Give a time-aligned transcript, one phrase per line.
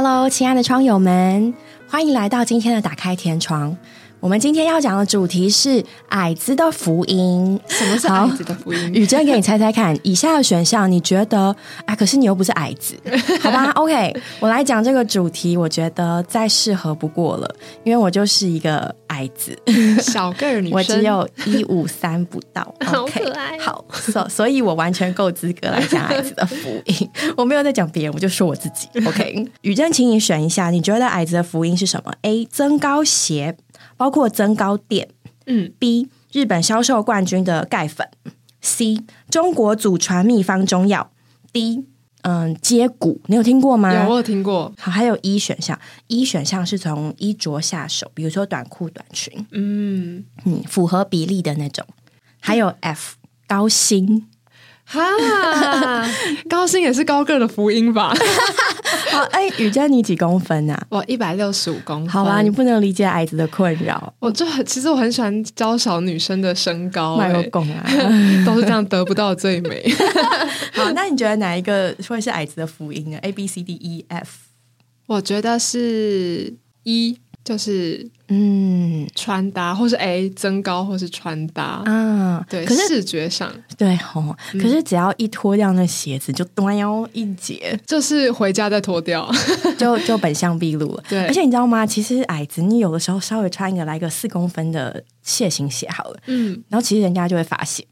[0.00, 1.52] Hello，亲爱的窗友们，
[1.88, 3.76] 欢迎来到今天的打开天窗。
[4.20, 7.58] 我们今天要讲的主题是矮子的福音。
[7.68, 8.92] 什么是矮子的福音？
[8.92, 11.54] 雨珍，给你猜猜看，以下的选项你觉得
[11.84, 11.94] 啊？
[11.94, 12.96] 可是你又不是矮子，
[13.40, 17.54] 好吧？OK，我来讲这个主题，我觉得再适合不过了，
[17.84, 19.56] 因为我就是一个矮子，
[20.02, 23.56] 小个儿女生，我只有一五三不到， 好可爱。
[23.58, 27.08] 好，所所以，我完全够资格来讲矮子的福音。
[27.36, 28.88] 我没有在讲别人，我就说我自己。
[29.06, 32.44] OK，雨珍，请你选一下，你觉得矮子的福音是什么？A.
[32.46, 33.56] 增高鞋。
[33.96, 35.08] 包括增高垫，
[35.46, 38.08] 嗯，B 日本销售冠军的钙粉
[38.60, 38.98] ，C
[39.30, 41.10] 中国祖传秘方中药
[41.52, 41.84] ，D
[42.22, 43.94] 嗯接骨，你有听过吗？
[43.94, 44.72] 有，我有听过。
[44.78, 51.86] 好，还有一选项，一选项是从衣着下手，比如说短裤、短裙，嗯嗯，符合比例的那种。
[52.40, 54.26] 还有 F 高薪。
[54.90, 56.08] 哈，
[56.48, 58.14] 高薪也是高个的福音吧？
[59.10, 60.86] 好， 哎，雨佳，你几公分啊？
[60.88, 62.08] 我一百六十五公分。
[62.08, 64.12] 好吧，你不能理解矮子的困扰。
[64.18, 67.84] 我就很，其实我很喜欢娇小女生的身高，卖个拱啊，
[68.46, 69.84] 都是这样得不到最美。
[70.72, 74.30] 好，那你觉得哪一个会是矮子的福音呢？A、B、C、D、E、F？
[75.06, 77.18] 我觉得是一。
[77.44, 89.30] 就是嗯，穿搭，或是哎增高，或是穿搭啊，对，可是视觉上对哦，可是只要一脱掉那鞋子，就端腰一截，就是回家再脱掉，
[89.78, 91.02] 就就本相毕露了。
[91.08, 91.86] 对，而且你知道吗？
[91.86, 97.86] 其实矮子，你有的时候稍微穿一个来个四公分的楔形鞋好了，嗯，然后其实人家就会发现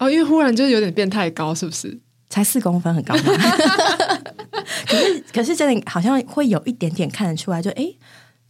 [0.00, 1.96] 哦，因为忽然就是有点变太高，是不是？
[2.28, 3.22] 才四公分很高吗？
[4.88, 7.86] 可是可是真的好像会有一点点看得出来，就哎。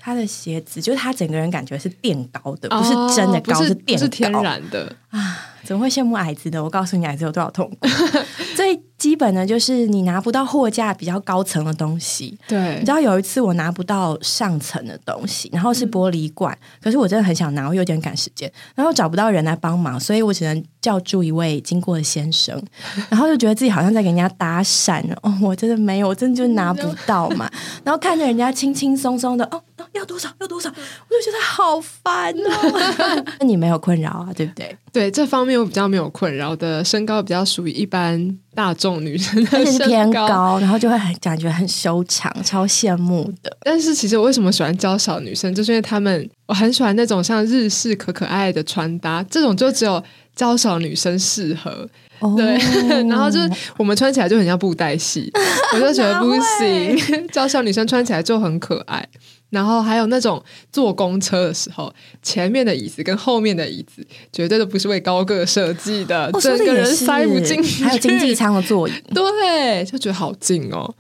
[0.06, 5.50] 他的鞋子就是他整个人感觉是垫高的，不是真的高，是垫高，天然的啊。
[5.64, 6.62] 怎么会羡慕矮子的？
[6.62, 7.88] 我告诉你，矮子有多少痛苦。
[8.54, 12.38] 最基本的就是你拿不到货架比较高层的东西。
[12.46, 22.62] 对，你知道有一次我拿不到上层的东西，然后是玻璃罐，可是我真的很想拿，我有点赶时间，然后找不到人来帮忙，所以我只能叫住一位经过的先生，
[23.08, 27.50] 然后就觉得自己好像在给人家搭讪哦，我真的没有，我真的就拿不到嘛。
[27.82, 29.60] 然后看着人家轻轻松松的，哦，
[29.96, 33.24] 要多少要多少，我就觉得好烦哦。
[33.40, 34.76] 那你没有困扰啊，对不对？
[34.92, 43.56] 对这方面我比较没有困扰的，身高比较属于一般大众女生的身高，然后就会很感觉很修长，超羡慕的。
[43.62, 50.02] 但是其实我为什么喜欢娇小女生，就是因为她们我很喜欢那种像日式可可爱的穿搭，这种就只有
[50.34, 51.88] 娇小女生适合。
[52.34, 52.56] 对，
[53.10, 55.30] 然后就是我们穿起来就很像布袋戏，
[55.74, 59.06] 我就觉得不行， 娇小女生穿起来就很可爱。
[59.50, 60.42] 然后还有那种
[60.72, 61.92] 坐公车的时候，
[62.22, 67.84] 前面的椅子跟后面的椅子绝对都不是为高个设计的，整个人塞不进去。
[67.84, 70.94] 还有经济舱的座椅， 对，就觉得好近哦。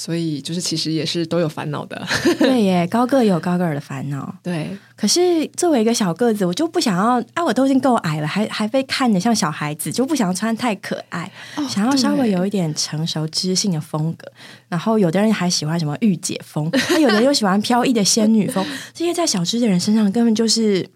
[0.00, 2.08] 所以就是其实也是都有烦恼的，
[2.40, 4.70] 对耶，高个有高个儿的烦恼，对。
[4.96, 11.30] 可是作为一个小个子，我就不想要啊，我都已经够矮了，还还被看着像小孩子，就不想要穿太可爱，
[11.68, 14.26] 想要稍微有一点成熟知性的风格。
[14.70, 20.88] 然后有的人还喜欢什么御姐风，他有的人又喜欢飘逸的仙女风， 这些在小只的人身上根本就是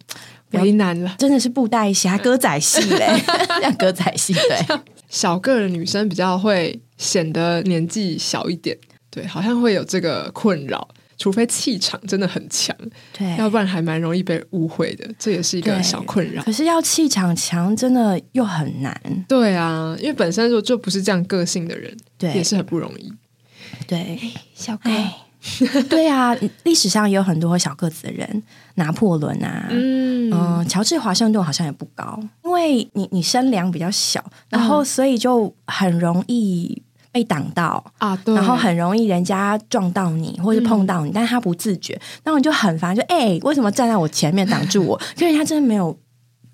[0.53, 3.23] 为难了，真的是布袋戏还歌仔戏嘞，
[3.61, 4.79] 像歌仔戏对。
[5.11, 8.77] 小个的女生比较会显得年纪小一点，
[9.15, 12.77] 对，好像会有这个困扰，除非气场真的很强，
[13.17, 16.43] 对，要不然还蛮容易被误会的，这也是一个小困扰。
[16.43, 19.25] 可是要气场强，真的又很难。
[19.29, 23.13] 对啊，因为本身就就不是这样个性的人，对，也是很不容易。
[23.87, 24.19] 对，
[24.55, 24.91] 小个。
[25.91, 28.43] 对啊， 历史上也有很多小个子的人，
[28.77, 36.83] 拿破仑啊，嗯，乔治华盛顿好像也不高，因为你你身量比较小，然后所以就很容易
[37.15, 45.01] 被挡到啊，对，然后很容易人家撞到你或者碰到你，但是他不自觉，那你就很烦，就哎，为什么站在我前面挡住我？
[45.19, 45.97] 因为他真的没有。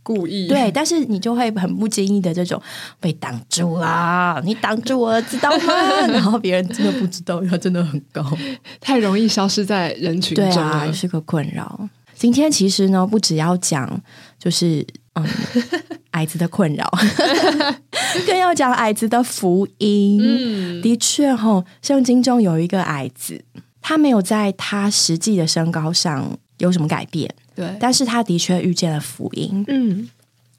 [0.02, 2.60] 故意对，但是你就会很不经意的这种
[2.98, 5.74] 被挡住啦，你挡住我知道吗？
[6.08, 8.24] 然后别人真的不知道，他真的很高，
[8.80, 11.78] 太容易消失在人群中啊，是个困扰。
[12.14, 14.00] 今天其实呢，不只要讲
[14.38, 14.84] 就是
[15.24, 16.90] 嗯矮子的困扰，
[18.26, 20.20] 更要讲矮子的福音。
[20.20, 23.44] 嗯，的确哈，圣经中有一个矮子，
[23.80, 27.32] 他没有在他实际的身高上有什么改变。
[27.54, 29.64] 对，但是他的确遇见了福音。
[29.68, 30.10] 嗯，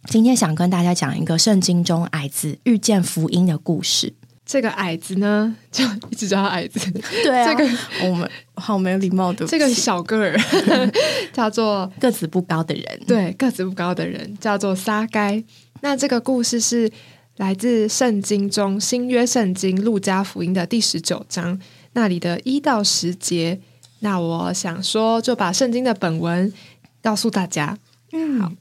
[0.05, 4.13] 今天想跟大家讲一个圣经中矮子遇见福音的故事。
[4.51, 6.77] 这个矮子呢，就一直叫他矮子。
[7.24, 7.71] 对啊， 这个
[8.03, 9.48] 我们好没有礼貌的。
[9.48, 10.38] 这个小个儿
[11.31, 15.42] 叫做个子不高的人，对，个子不高的人叫做撒该。
[15.80, 16.92] 那这个故事是
[17.38, 21.57] 来自圣经中新约圣经路加福音的第十九章。
[21.94, 23.62] 那里的一到十节。
[24.01, 26.51] 那我想说，就把圣经的本文
[27.01, 27.77] 告诉大家。
[28.12, 28.51] 嗯，好，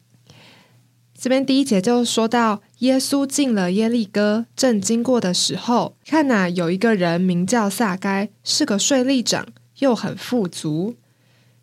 [1.19, 9.47] 这边第一节就说到，耶稣进了耶利哥，正经过的时候，看哪，有一个人名叫撒该，是个税吏长，
[9.81, 10.97] 又很富足。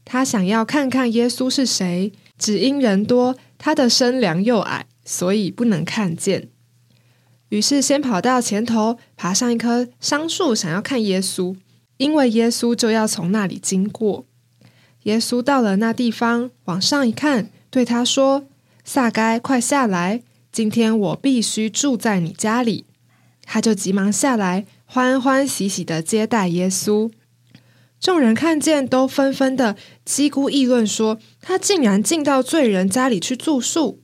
[0.06, 6.50] 他想要看看耶稣是谁，只因人多，他的身量又矮，所以不能看见。
[7.50, 11.56] 于是先跑到前头，爬上一棵桑树，想要看耶稣，
[11.98, 14.26] 因为耶稣就要从那里经过。
[15.04, 18.46] 耶稣到了那地方，往上一看，对他说。
[18.84, 20.22] 撒该，快下来！
[20.52, 22.86] 今天我必须住在你家里。
[23.44, 27.12] 他就急忙下来，欢欢喜喜的接待耶稣。
[28.00, 34.02] 众人看见，都纷纷的叽咕议论说：“他竟然进到罪人家里去住宿。”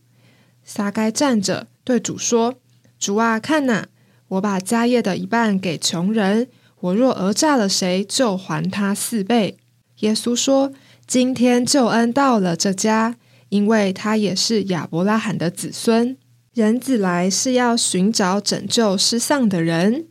[0.63, 2.56] 撒该站着对主说
[2.98, 3.88] ：“主啊，看哪，
[4.30, 6.48] 我把家业的一半给穷人。
[6.80, 9.57] 我若讹诈了谁，就还他四倍。”
[10.00, 10.74] 耶稣说
[11.06, 13.18] ：“今天救恩到了这家。”
[13.50, 16.18] 因为他也是亚伯拉罕的子孙，
[16.54, 20.06] 人子来是要寻找拯救失丧的人。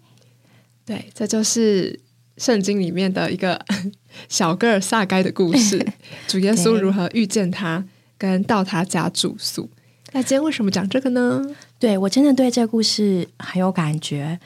[0.84, 2.00] 对，这就是
[2.36, 3.64] 圣经里面的一个
[4.28, 5.86] 小个儿撒该的故事。
[6.26, 7.84] 主耶稣如何遇见他，
[8.18, 9.70] 跟到他家住宿。
[10.12, 11.42] 那今天为什么讲这个呢？
[11.78, 14.38] 对我真的对这故事很有感觉。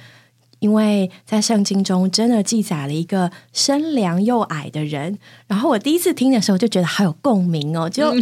[0.59, 8.13] 因为在圣经中真的记载了一个身量又矮的人，然后我第一次听的时候就觉得好有共鸣哦， 就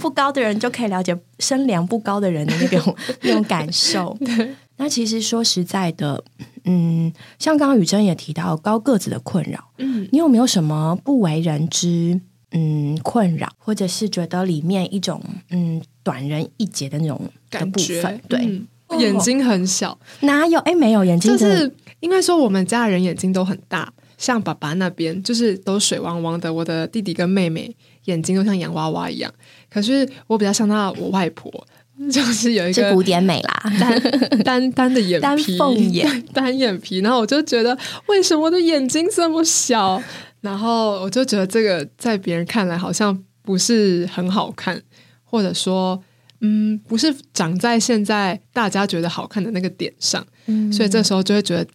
[0.00, 4.16] 不高的人就可以了解身量不高的人的那种那种感受。
[4.76, 6.22] 那其实说实在的，
[6.64, 12.20] 嗯，像刚刚雨珍也提到高个子的困扰，嗯，你有没有什么不为人知
[12.52, 15.20] 嗯困扰，或者是觉得里面一种
[15.50, 17.20] 嗯短人一截的那种
[17.50, 18.20] 的部分？
[18.28, 18.62] 对。
[18.96, 20.58] 眼睛很小，哪有？
[20.60, 21.70] 哎，没有眼睛，就是
[22.00, 26.52] 应该说我们家人眼睛都很大，像爸爸那边就是都水汪汪的。
[26.52, 27.74] 我的弟弟跟妹妹
[28.04, 29.32] 眼睛都像洋娃娃一样，
[29.70, 31.52] 可是我比较像到我外婆，
[32.10, 37.00] 就是有一个古典美啦，单单单的眼皮，单眼，单眼皮。
[37.00, 37.76] 然后我就觉得，
[38.06, 40.02] 为什么我的眼睛这么小？
[40.40, 44.80] 然后我就觉得这个在别人看来好像不是很好看，
[45.24, 46.02] 或者说。
[46.40, 51.66] 嗯，不是长在现在大家觉得好看的那个点上，嗯所以这时候就会觉得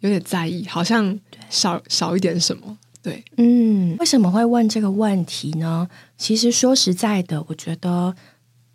[0.00, 1.18] 有点在意，好像
[1.50, 2.78] 少少一点什么。
[3.02, 5.88] 对，嗯，为什么会问这个问题呢？
[6.16, 8.14] 其实说实在的，我觉得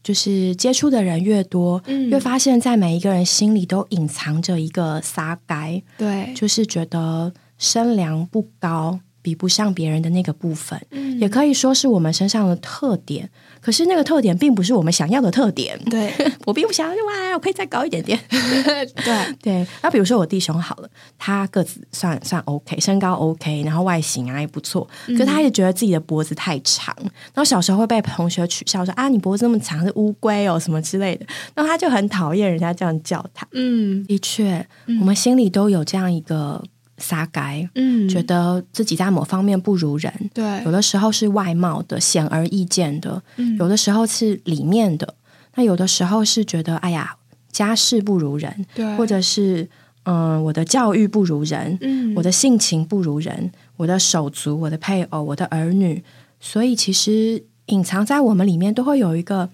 [0.04, 10.80] 就是接触的人越多，嗯越发现，在每一个人心里都隐藏着一个撒该，对，就是觉得身量不高，比不上别人的那个部分，
[11.20, 13.30] 也可以说是我们身上的特点。
[13.62, 15.78] 可是那个特点并不是我们想要的特点。
[15.90, 16.14] 对
[16.48, 18.18] 我并不想要，哇，我可以再高一点点。
[18.30, 19.68] 对 对。
[19.82, 24.88] 那比如说我弟兄好了，他个子算算 OK，身高 OK，然后外形啊也不错。
[25.08, 31.26] 可是他也觉得自己的脖子太长，然后小时候会被同学取笑说啊，你脖子那么长是乌龟哦什么之类的。
[31.54, 33.46] 然后他就很讨厌人家这样叫他。
[33.52, 34.66] 嗯，的确，
[35.02, 36.64] 我们心里都有这样一个。
[37.00, 45.16] 撒该，嗯，觉得自己在某方面不如人，对，有的时候是外貌的显而易见的，嗯，有的时候是里面的，
[45.56, 47.16] 那有的时候是觉得哎呀
[47.52, 49.68] 家世不如人，对，或者是
[50.04, 56.04] 嗯我的教育不如人，嗯，我的性情不如人，我的手足、我的配偶、我的儿女，
[56.40, 59.50] 所以其实隐藏在我们里面都会有一个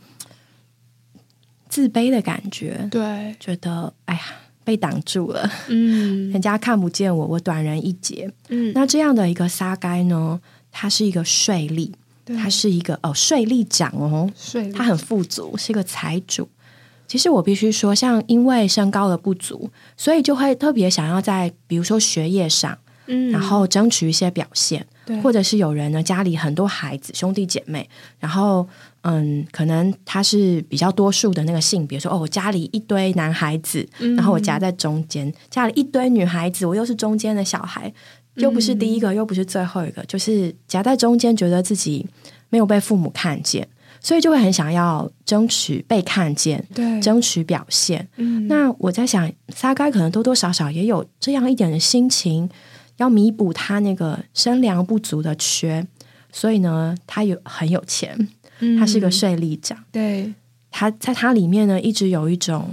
[1.70, 4.22] 自卑的感觉，对，觉得哎呀。
[4.66, 10.42] 被挡住了，嗯，人家看不见我，我短人一截，嗯，那这样的一个撒该呢，
[10.72, 11.92] 它是一个税吏，
[12.36, 16.50] 它是一个哦税吏长哦，税他很富足，是一个财主。
[17.08, 28.68] 其实我必须说，像因为身高的不足，所以就会特别想要在比如说学业上，嗯，然后争取一些表现，对，或者是有人呢家里很多孩子兄弟姐妹，然后。
[29.08, 37.94] 嗯，可能他是比较多数的那个性别，说哦，我家里一堆男孩子，然后我夹在中间；家里一堆女孩子，我又是中间的小孩，
[38.38, 42.04] 又不是第一个，又不是最后一个，就是夹在中间，觉得自己
[42.50, 43.68] 没有被父母看见，
[44.02, 48.08] 所以就会很想要争取被看见，对，争取表现。
[48.16, 52.50] 嗯，那我在想，撒该可能多多少少也有这样一点的心情，
[52.98, 55.86] 要弥补他那个生粮不足的缺，
[56.32, 58.30] 所以呢，他有很有钱。
[58.80, 60.34] 他是个税吏长，对，
[60.72, 62.70] 他在他里面呢，一直有一种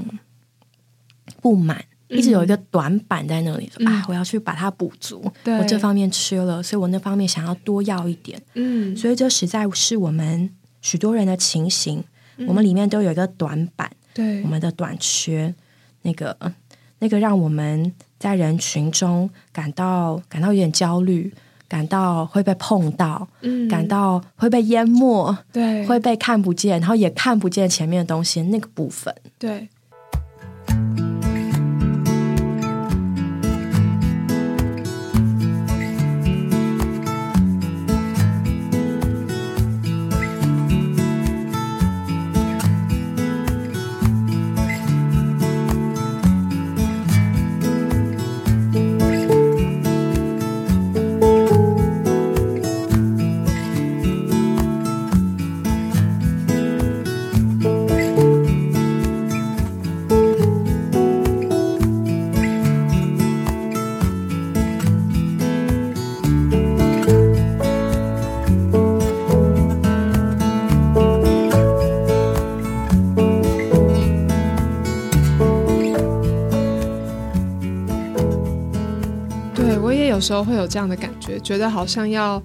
[1.40, 5.20] 不满，一直有一个短板在那里，啊，我要去把它补足。
[5.44, 8.40] 我这方面缺了，所以我那方面想要多要一点。
[8.54, 10.48] 嗯，所以这实在是我们
[10.82, 12.04] 许多人的情形，
[12.46, 15.52] 我们里面都有一个短板，对，我们的短缺，
[16.02, 16.38] 那个
[17.00, 21.34] 那个让我们在人群中感到感到有点焦虑，
[21.66, 29.68] 感到会被碰到，嗯，感到会被淹没，对，会被看不见，然后也看不见前面的东西那个部分，对。
[80.22, 82.40] 时候会有这样的感觉，觉得好像要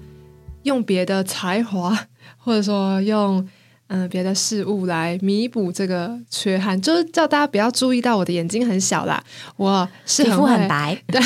[0.64, 1.96] 用别的才华，
[2.36, 3.46] 或者说用
[3.86, 9.22] 嗯别的事物来弥补这个缺憾，就是叫大家不要注意到我的眼睛很小啦，
[9.56, 11.20] 我是皮肤很白， 对，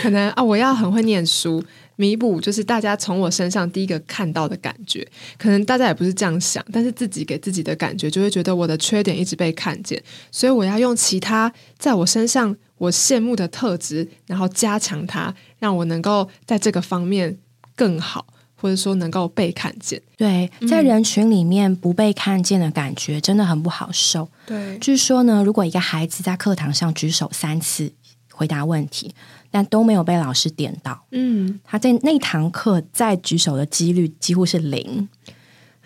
[0.00, 1.62] 可能啊我要很会念书，
[1.96, 10.00] 弥补就是大家从我身上第一个看到的感觉，可能大家也不是这样想，但是自己给自己的感觉就会觉得我的缺点一直被看见，
[10.30, 12.56] 所以我要用其他在我身上。
[12.80, 17.36] 我羡慕的特质，然后加强它，让我能够在这个方面
[17.76, 18.24] 更好，
[18.56, 20.00] 或者说能够被看见。
[20.16, 24.26] 对，在人群里面不被看见的感觉真的很不好受。
[24.46, 27.92] 对，据说呢，如果一个孩子在课堂上举手三次
[28.32, 29.14] 回答问题，
[29.50, 35.06] 但都没有被老师点到，嗯，他在那堂课再举手的几率几乎是零。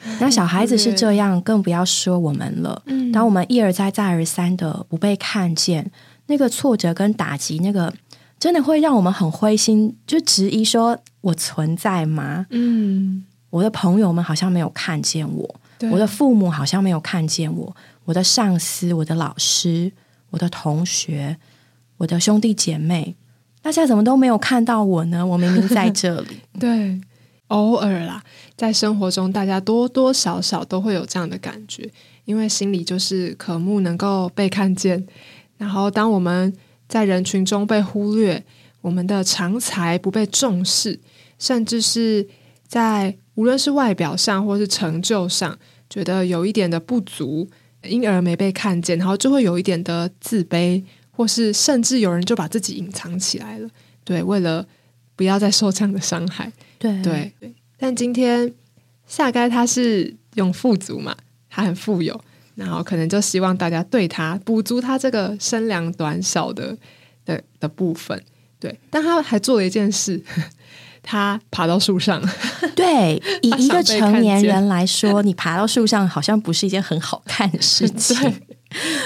[0.21, 2.83] 那小孩子是这样，更不要说我们了。
[2.87, 5.91] 嗯，当我们一而再、再而三的不被看见。
[6.27, 7.93] 那个挫折跟打击，那个
[8.39, 19.93] 真的会让我们很灰心，就质疑说：“我存在吗？”嗯，我的朋友们好像没有看见我，我的父母好像没有看见我，我的上司、我的老师、
[20.31, 21.37] 我的同学、
[21.99, 23.15] 我的兄弟姐妹，
[23.63, 25.25] 大家怎么都没有看到我呢？
[25.25, 26.41] 我明明在这里。
[26.59, 27.01] 对，
[27.49, 28.23] 偶尔啦，
[28.57, 31.91] 在生活中，大家多多少少都会有这样的感觉，
[32.25, 35.07] 因为心里就是渴慕能够被看见。
[35.57, 36.53] 然后，当我们
[36.89, 38.45] 在人群中被忽略，
[38.81, 40.99] 我们的长才不被重视，
[41.39, 42.27] 甚至是
[42.67, 45.59] 在无论是外表上或是成就上，
[45.89, 47.49] 觉得有一点的不足，
[47.83, 53.69] 因而没被看见，然后就会有一点的自卑，或是甚至有人就把自己隐藏起来了。
[54.03, 54.67] 对，为了
[55.17, 56.53] 不要再受这样的伤害。
[56.79, 57.55] 对对对。
[57.79, 58.53] 但今天
[59.07, 61.17] 夏该他是用富足嘛，
[61.49, 62.21] 他很富有。
[62.55, 66.77] 然后可能就希望大家对他补足他这个身量短小的
[67.25, 68.23] 的的部分，
[68.61, 68.79] 对。
[68.91, 70.23] 但他还做了一件事，
[71.03, 72.23] 他爬到树上。
[72.77, 78.41] 对，以一个成年人来说， 你爬到树上好像不是一件很好看的事情。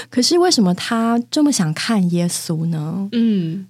[0.09, 3.09] 可是为什么他这么想看耶稣呢？
[3.13, 3.67] 嗯，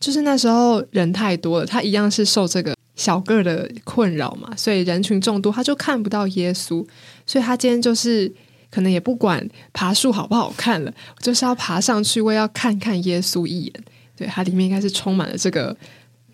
[0.00, 6.86] 就是那时候人太多了，他一样是受这个小个的困扰嘛，所以人群众多，他就看不到耶稣。
[7.26, 8.32] 所以他今天就是。
[8.72, 13.72] 可能也不管爬树好不好看了，就是要爬上去，我要看看耶稣一眼。
[14.16, 15.76] 对，它里面应该是充满了这个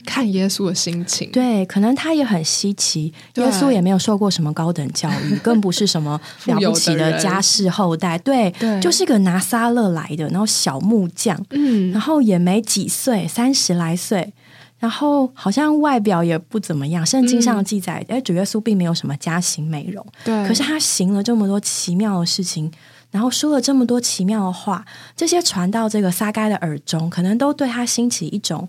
[0.07, 1.30] 看耶稣的心情。
[1.33, 8.16] 对，可能他也很稀奇，耶稣也没有受过什么高等教育， 更不是什么了不起的家世后代。
[8.18, 14.33] 对，就是个拿撒勒来的，然后小木匠，嗯，然后也没几岁，三十来岁。
[14.79, 20.47] 然后好像外表也不怎么样，圣经上记载，哎，主耶稣并没有什么家型美容，对。
[20.47, 22.71] 可是他行了这么多奇妙的事情，
[23.11, 24.85] 然后说了这么多奇妙的话，
[25.17, 28.69] 这些传到这个撒该的耳中，可能都对他兴起一种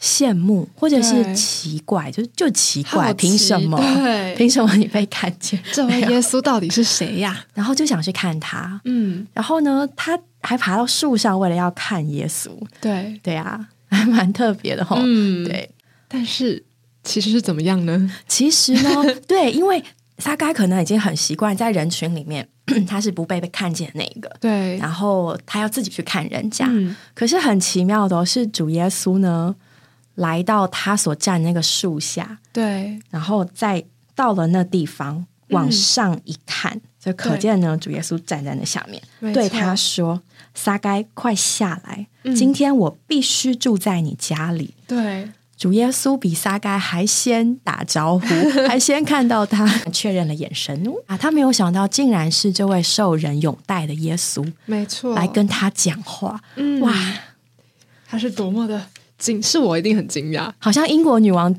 [0.00, 3.78] 羡慕，或者是奇怪，就就奇怪，凭什么？
[4.36, 5.62] 凭什么你被看见？
[5.70, 7.44] 这位耶稣到底是谁呀？
[7.52, 9.26] 然后就想去看他，嗯。
[9.34, 12.50] 然后呢，他还爬到树上，为了要看耶稣。
[12.80, 13.68] 对对啊。
[13.96, 15.70] 还蛮特别的哈，嗯，对，
[16.06, 16.62] 但是
[17.02, 18.10] 其实是怎么样呢？
[18.28, 18.90] 其实呢，
[19.26, 19.82] 对，因为
[20.18, 22.46] 撒该可能已经很习惯在人群里面，
[22.86, 26.70] 他是不被被看见的那一个，对，然后他要自己去看人家。
[27.14, 29.54] 可是很奇妙的是，主耶稣呢
[30.14, 33.84] 来到他所站那个树下，对，然后再
[34.14, 39.00] 到了那地方往上一看，就可见呢，主耶稣站在那下面，
[39.32, 40.20] 对他说。
[40.58, 42.06] 撒该，快下来！
[42.34, 44.72] 今天我必须住在你家里。
[44.86, 48.26] 对，主耶稣比撒该还先打招呼，
[48.66, 51.14] 还先看到他，确认了眼神啊！
[51.18, 56.40] 他没有想到，竟然是这位受人拥戴的耶稣，没错，来跟他讲话。
[56.54, 56.90] 嗯哇，
[58.06, 58.86] 他是多么的
[59.18, 61.54] 惊，是我一定很惊讶，好像英国女王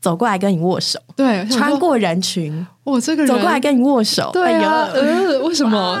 [0.00, 5.98] 走过来跟你握手，对，穿过人群，我这个人走过来跟你握手，对呀，呃，为什么？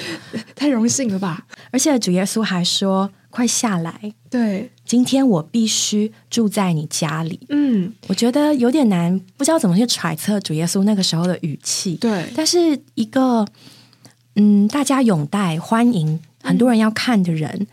[0.56, 1.46] 太荣幸了吧？
[1.70, 11.96] 而且主耶稣还说：“快下来，对，今天我必须住在你家里。”嗯，我觉得有点难，不知道怎么去揣测主耶稣那个时候的语气。
[11.96, 13.46] 对，但是一个
[14.36, 17.66] 嗯，大家拥戴、欢迎，很多人要看的人。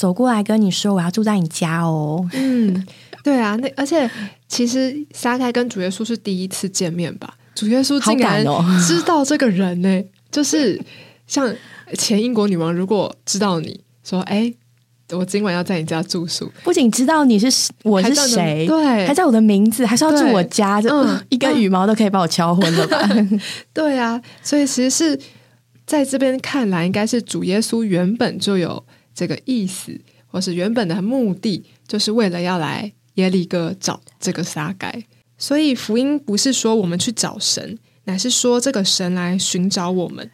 [0.00, 2.86] 走过来跟你说我要住在你家哦，嗯，
[3.22, 4.10] 对啊，那而且
[4.48, 7.34] 其实撒开跟主耶稣是第一次见面吧？
[7.54, 8.42] 主耶稣竟然
[8.88, 10.80] 知道这个人呢，就是
[11.26, 11.54] 像
[11.98, 14.50] 前英国女王，如果知道你说，哎，
[15.10, 23.06] 我今晚要在你家住宿，不仅知道你是我是谁，对，还知道我的名字，还是要住我家，嗯， 一根羽毛都可以把我敲昏了吧？
[23.74, 25.20] 对啊，所以其实是
[25.84, 28.82] 在这边看来，应该是主耶稣原本就有。
[29.20, 35.04] 这个意思，或是原本的目的，就是为了要来耶利哥找这个撒该。
[35.36, 40.30] 所以福音不是说我们去找神，乃是说这个神来寻找我们。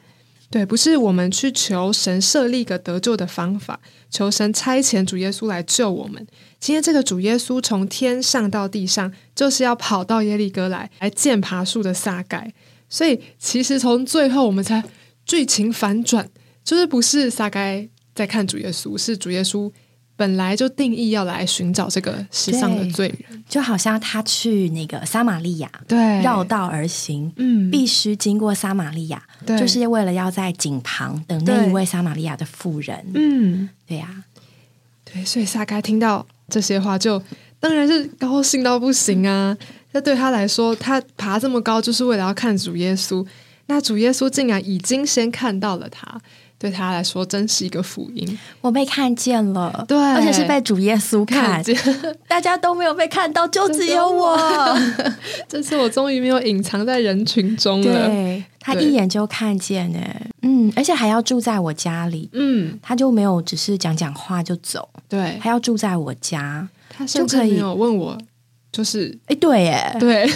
[0.49, 6.25] 对，不是我们去求神设立一个得救的方法，求神差遣主耶稣来救我们。
[6.61, 12.52] 今天这个主耶稣从天上到地上，就是要跑到耶利哥来，来见爬树的撒该。
[12.88, 14.85] 所以其实从最后我们才
[15.25, 16.31] 剧情反转，
[16.62, 17.88] 就是不是撒该。
[18.16, 19.70] 在看主耶稣，是主耶稣
[20.16, 34.25] 本来就定义要来寻找这个世上的罪人，就好像他去那个撒玛利亚，对，绕道而行，嗯，必须经过撒玛利亚，对，就是为了要在井旁等那一位撒玛利亚的妇人，嗯，对呀，
[35.04, 37.22] 对，所以撒该听到这些话，就
[37.61, 39.55] 当然是高兴到不行啊！
[39.92, 43.26] 那对他来说，他爬这么高就是为了要看主耶稣，
[43.66, 46.20] 那主耶稣竟然已经先看到了他。
[46.59, 48.38] 对他来说，真是一个福音。
[48.62, 51.77] 我被看见了，对，而且是被主耶稣看见。
[52.27, 54.38] 大家都没有被看到，就只有我。
[55.47, 58.09] 这次我终于没有隐藏在人群中了。
[58.09, 62.29] 对他一眼就看见哎，嗯，而且还要住在我家里。
[62.33, 64.88] 嗯，他就没有只是讲讲话就走。
[65.09, 66.69] 对，还要住在我家。
[66.88, 68.19] 他甚至没有问我，
[68.73, 70.27] 就是哎，对，哎，对，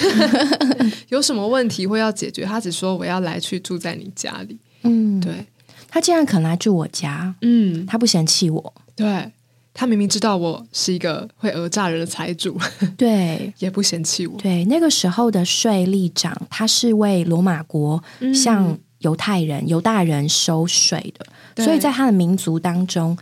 [1.09, 2.45] 有什么问题会要解决？
[2.45, 4.59] 他只说我要来去住在你家里。
[4.83, 5.47] 嗯，对。
[5.91, 9.33] 他竟然肯来住我家，嗯，他不嫌弃我，对
[9.75, 12.59] 他明明知道我是一个会讹诈人的财主，
[12.97, 14.39] 对， 也不嫌弃我。
[14.39, 18.03] 对，那个时候的税吏长，他是为罗马国
[18.35, 23.17] 向犹太人、犹大人收税的，所以在他的民族当中，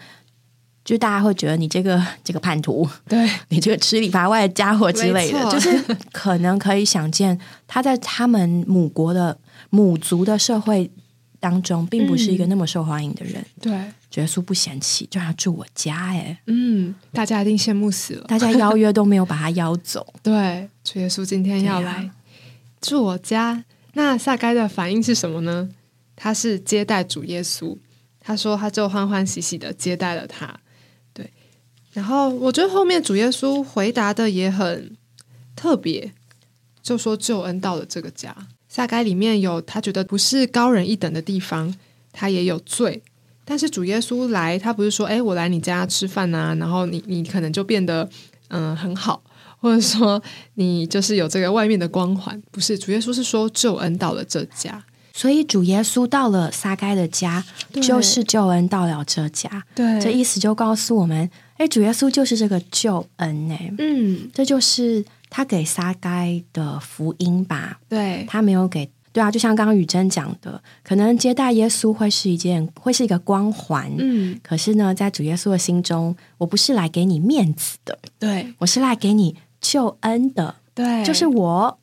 [0.84, 3.28] 就大家会觉得你这个 这个叛徒，对。
[3.50, 5.78] 你这个吃里扒外的家伙之类的，就是
[6.12, 9.38] 可能可以想见，他在他们母国的
[9.70, 10.90] 母族的社会。
[11.40, 13.72] 当中并不是一个那么受欢迎的人，对，
[14.16, 22.10] 耶稣不嫌弃，就要住我家，哎，嗯，大家一定羡慕死了，大家邀约都没有把他邀走， 对，主耶稣今天要来
[22.80, 25.68] 住我家，那撒该的反应是什么呢？
[26.16, 27.76] 他是接待主耶稣，
[28.18, 30.58] 他说他就欢欢喜喜的接待了他，
[31.12, 31.32] 对，
[31.92, 34.96] 然后我觉得后面主耶稣回答的也很
[35.54, 36.12] 特别，
[36.82, 38.34] 就说救恩到了这个家。
[38.78, 41.74] 撒该里面有他觉得不是高人一等的地方，
[42.12, 43.02] 他也有罪。
[43.44, 48.08] 但是主耶稣来，他不是说，哎，我来你家吃饭呐，然后你你可能就变得
[48.50, 49.20] 嗯很好，
[49.58, 50.22] 或者说
[50.54, 52.78] 你就是有这个外面的光环，不是？
[52.78, 59.64] 主耶稣是说救恩到了这家，所以主耶稣到了撒该的家，就是救恩到了这家。
[59.74, 63.58] 对，这意思就告诉我们，哎，主耶稣就是这个救恩呢。
[63.78, 65.04] 嗯，这就是。
[65.30, 68.24] 他给撒该的福音吧，对。
[68.28, 78.54] 他没有给，对啊，就像刚刚雨珍讲的，可能接待耶稣会是一件，会是一个光环，嗯，可是呢，在主耶稣的心中，我不是来给你面子的，对。
[78.58, 81.78] 我是来给你救恩的，对，就是我。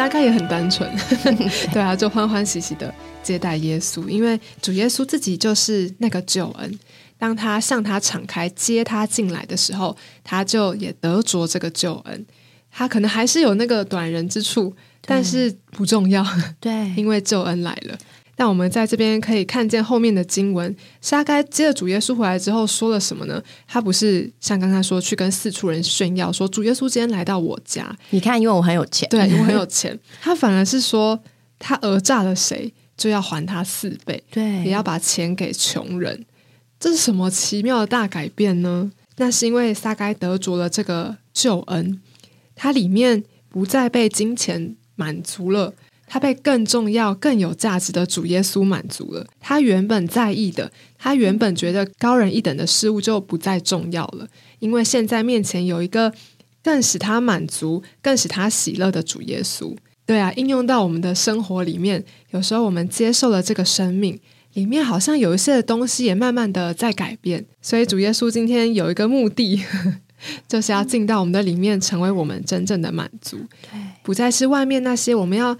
[0.00, 0.90] 撒该也很单纯，
[1.74, 2.90] 对啊，就欢欢喜喜的
[3.22, 6.78] 接待耶稣，因为主耶稣自己就是那个救恩。
[7.18, 12.26] 当他向他敞开接他进来的时候，他就也得着这个救恩。
[12.70, 16.24] 他可能还是有那个短人之处，但是不重要，
[16.58, 17.98] 对，因为救恩来了。
[18.40, 23.42] 但我们在这边可以看见后面的经文，沙该接着主耶稣回来之后说了什么呢？
[23.68, 30.00] 他不是像刚才说去跟四处人炫耀说主耶稣今天来到我家，你看，因为我很有钱，对，我很有钱。
[30.22, 31.20] 他反而是说
[31.58, 36.24] 他讹诈了谁，就要还他四倍，对，也要把钱给穷人。
[36.78, 38.90] 这是什么奇妙的大改变呢？
[39.18, 42.00] 那是因为撒该得着了这个救恩，
[42.54, 45.74] 它里面不再被金钱满足了。
[46.12, 49.24] 他被更重要、更有价值的主耶稣满足了。
[49.38, 50.68] 他原本在意的，
[50.98, 54.26] 他原本觉得高人一等的事物就不再重要了，
[54.58, 56.12] 因为现在面前有一个
[56.64, 59.72] 更使他满足、更使他喜乐的主耶稣。
[60.04, 64.18] 对啊，应用到我们的生活里面，有时候我们接受了这个生命，
[64.54, 67.46] 里面好像有一些的东西也慢慢的在改变。
[67.62, 69.62] 所以主耶稣今天有一个目的，
[70.48, 73.38] 就是要进到我们的里面，成为我们真正的满足，
[74.02, 75.56] 不再是外面那些我们要。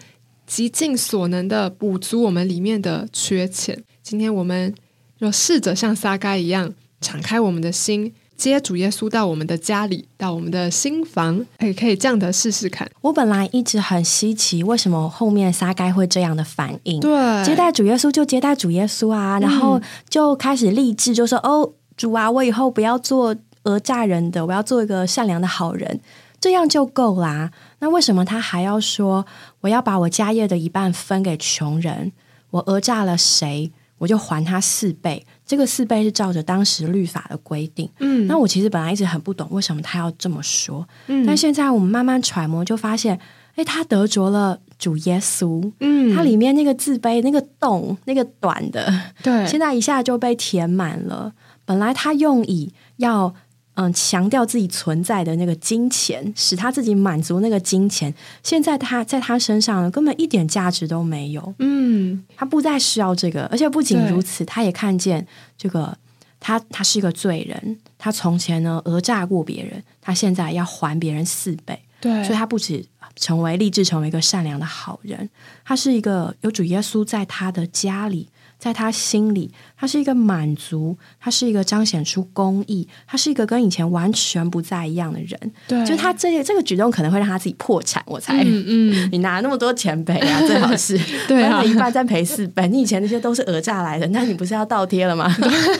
[0.50, 3.84] 极尽所能的补足我们里面的缺欠。
[4.02, 4.74] 今天我们
[5.18, 12.90] 要试着像撒该一样敞开我们的心，接主耶稣到我们的家里，到我们的新房，可可以这样的试试看。
[13.00, 16.98] 我本来一直很稀奇，为什么后面撒该会这样的反应？
[16.98, 26.00] 对，接待主耶稣就接待主耶稣啊，然后就开始立志，就说：“哦，主啊，我以后不要做讹诈人的，我要做一个善良的好人。”
[26.40, 27.50] 这样就够啦。
[27.80, 29.26] 那为什么他还要说
[29.60, 32.12] 我要把我家业的一半分给穷人？
[32.50, 35.26] 我讹诈了谁，我就还他四倍。
[35.46, 37.88] 这个四倍是照着当时律法的规定。
[37.98, 40.86] 嗯，那我其实本来一直很不懂为什么他要这么说。
[41.06, 43.18] 嗯，但现在我们慢慢揣摩，就发现，
[43.54, 45.72] 哎，他得着了主耶稣。
[45.80, 51.32] 嗯，他里面那个自卑、那个洞、那个短的，对， 现在一下就被填满了。
[51.64, 53.34] 本来他用以要。
[53.74, 58.12] 嗯，强调自己存在的那个金钱，使他自己满足那个金钱。
[58.42, 61.54] 现在他在他身上根本一点价值都没有。
[61.60, 65.96] 嗯，他不再需要这个，而且不仅如此，他也看见这个，
[66.40, 67.78] 他他是一个罪人。
[67.96, 71.80] 他从前呢讹诈过别人，他现在要还别人四倍。
[72.00, 72.84] 对，所以他不止
[73.16, 75.30] 成为立志成为一个善良的好人，
[75.64, 78.28] 他是一个有主耶稣在他的家里。
[78.60, 85.52] 在他心里，他是一个满足，他是一个彰显出公益，他是一个跟以前完全不在一样的人。
[85.66, 88.02] 对，就他这这个举动可能会让他自己破产。
[88.06, 92.68] 我猜，嗯嗯，你拿那么多钱赔啊，最好是 对啊，一半再赔四倍。
[92.68, 95.34] 你以前那些都是讹诈来的，那你不是要倒贴了吗？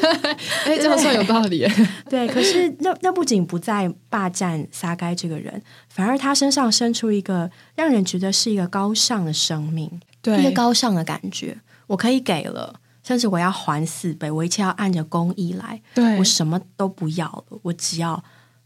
[0.65, 1.69] 哎，这样算有道理。
[2.09, 11.59] 对，可是那那不仅不再霸占撒该这个人，反而他身上生出一个让人觉得是一个高尚的生命，对，一个高尚的感觉。
[11.91, 15.83] 我可以给了，甚至我要还四倍，我一切要按着公义来。
[15.93, 18.23] 对我什么都不要了，我只要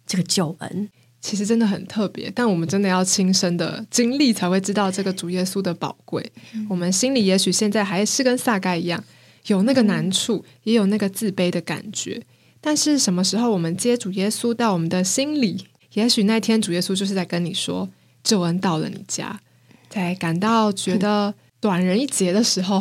[0.06, 0.90] 这个救恩。
[1.22, 6.30] 其实真的很特别，但我们真的要亲身的经历才会知道这个主耶稣的宝贵。
[6.68, 9.02] 我们心里也许现在还是跟撒该一样，
[9.46, 12.22] 有那个难处，也有那个自卑的感觉。
[12.60, 17.88] 但是什么时候我们接主耶稣到我们的心里，也许那天主耶稣就是在跟你说，
[18.22, 19.40] 救恩到了你家，
[19.88, 21.32] 才感到觉得。
[21.64, 22.78] 短人一截的时候，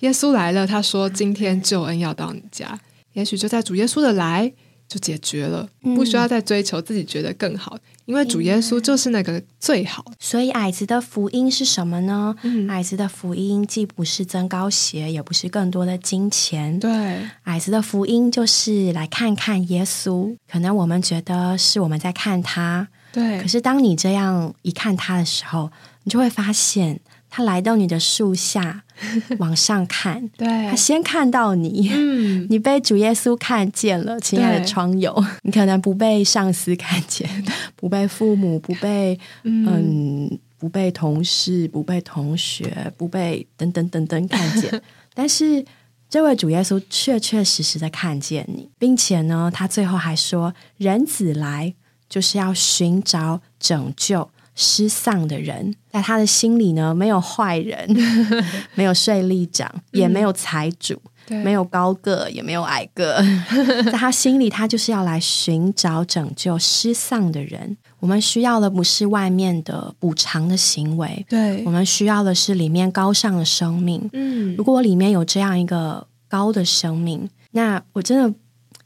[0.00, 0.66] 耶稣来了。
[0.66, 2.78] 他说：“今天救恩要到你家，
[3.14, 4.52] 也许就在主耶稣的来
[4.86, 10.04] 就解决了，不需要再追求自己觉得更好，因为主耶稣就是那个最好。
[10.18, 12.36] 所以矮子的福音是什么呢？
[12.68, 16.78] 矮子的福音既不是增高鞋，也不是更多的金钱。
[16.78, 20.36] 对，矮子的福音就是来看看耶稣。
[20.46, 23.40] 可能我们觉得是我们在看他，对。
[23.40, 25.70] 可是当你这样一看他的时候，
[26.04, 27.00] 你就会发现。
[27.30, 28.82] 他来到你的树下，
[29.38, 30.46] 往上看，对。
[30.68, 37.28] 他先看到你，嗯，你被主耶稣看见了，亲爱的窗友，你可能不被上司看见，
[37.76, 44.82] 不被父母，不被嗯，不被同事，不被同学，不被等等等等看见，
[45.14, 45.64] 但是
[46.08, 51.72] 这位主耶稣确确实实的看见你，并且呢，他最后还说，人子来
[52.08, 54.28] 就是要寻找拯救。
[54.60, 57.88] 失丧的人，在他的心里呢，没有坏人，
[58.76, 63.24] 没有税吏长，也没有财主，没有高个，也没有矮个。
[63.90, 67.78] 在他心里，他就是要来寻找拯救失丧的人。
[68.00, 74.10] 我们需要的不是外面的补偿的行为，对我们需要的是里面高尚的生命。
[74.12, 78.34] 嗯，如果我里面有这样一个高的生命，那我真的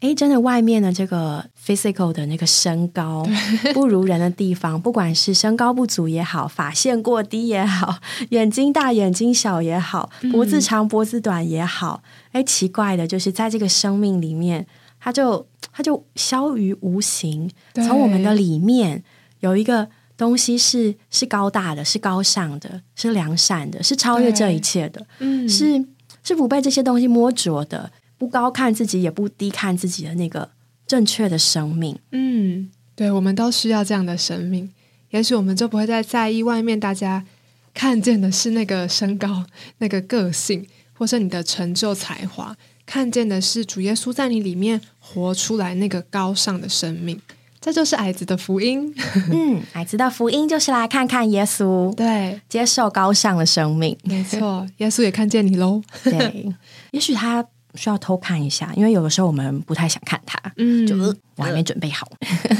[0.01, 3.27] 哎，真的外面的这个 physical 的那个身高
[3.73, 7.99] 不如人的地方，不管是身高不足也好，发线过低也好，
[8.31, 12.03] 眼睛大眼睛小也好，脖子长脖子短也好，
[12.33, 14.67] 哎，奇怪的就是在这个生命里面，
[15.01, 19.03] 它就它就消于无形，从我们的里面
[19.41, 25.83] 有一个东西是是高大的，是高尚的，是良善的，是超越这一切的，嗯，是
[26.23, 27.91] 是不被这些东西摸着的。
[28.17, 30.51] 不高看自己，也不低看自己的那个
[30.87, 31.99] 正确的生命。
[32.13, 34.71] 嗯，对，我们都需要这样的生命。
[35.11, 37.25] 也许我们就不会再在意外面大家
[37.73, 39.45] 看见的是那个身高、
[39.79, 47.21] 那个个性，或是你的成就才华，看见的是主耶稣在你里面活出来那个高尚的生命。
[47.61, 48.95] 这就是矮子的福音。
[49.33, 53.97] 嗯，矮子的福音就是来看看耶稣，对，接受高尚的生命。
[54.05, 55.83] 没错， 耶稣也看见你喽。
[56.03, 56.53] 对，
[56.93, 57.47] 也许他。
[57.75, 60.97] 需要偷看一下，因为有的时候我们不太想看他，嗯，就
[61.37, 62.09] 我还没准备好，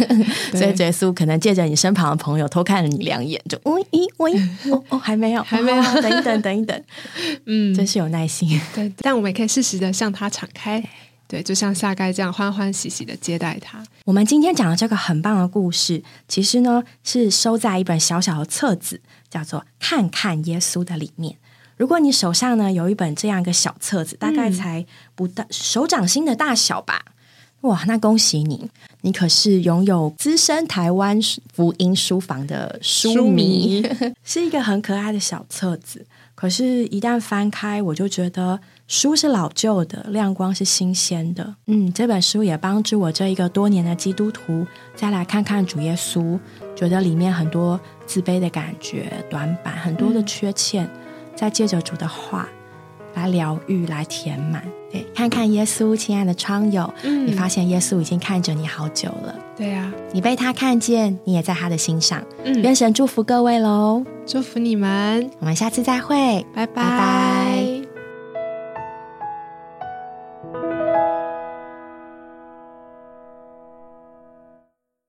[0.53, 4.33] 所以耶稣可能借着你身旁的朋友偷看了你两眼，就 喂咦喂
[4.73, 6.83] 哦哦还没有还没有，等一等等一等，
[7.47, 8.61] 嗯，真是有耐心。
[8.75, 10.83] 对，但我们也可以适时的向他敞开，
[11.29, 13.85] 对，就像夏盖这样欢欢喜喜的接待他。
[14.05, 19.01] 我们今天讲的这个很棒的故事，其实呢是收在一本小小的册子，
[19.31, 21.37] 叫做《看看耶稣》的里面。
[21.77, 24.85] 如果你手上呢有一本这样一个小册子，大概才
[25.15, 27.05] 不到手掌心的大小吧，
[27.63, 31.19] 哇，那恭喜你，你可是拥有资深台湾
[31.53, 33.83] 福音书房的书迷，
[34.23, 36.07] 是一个很可爱的小册子。
[36.35, 38.59] 可是，一旦翻开，我就觉得
[38.89, 41.55] 书是老旧的，亮光是新鲜的。
[41.67, 46.39] 嗯，这本书也帮助我这一个多年的基督徒，再来看看主耶稣，
[46.75, 50.91] 觉得里面很多自卑的感觉、短板，很多的缺陷。
[51.35, 52.49] 再借着主的话
[53.15, 54.65] 来疗愈，来填满。
[54.91, 59.35] 对，看看耶稣，亲爱的窗友，嗯你发现耶稣已经看着你好久了。
[59.57, 62.23] 对呀，你被他看见，你也在他的心上。
[62.45, 67.64] 嗯，愿神祝福各位喽，祝福你们，我们下次再会，拜拜。